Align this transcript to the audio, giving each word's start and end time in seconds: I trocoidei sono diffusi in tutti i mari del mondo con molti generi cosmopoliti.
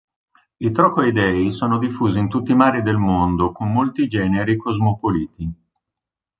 I 0.57 0.71
trocoidei 0.71 1.51
sono 1.51 1.77
diffusi 1.77 2.17
in 2.17 2.27
tutti 2.27 2.53
i 2.53 2.55
mari 2.55 2.81
del 2.81 2.97
mondo 2.97 3.51
con 3.51 3.71
molti 3.71 4.07
generi 4.07 4.57
cosmopoliti. 4.57 5.53